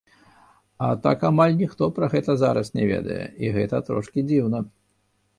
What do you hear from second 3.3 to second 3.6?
і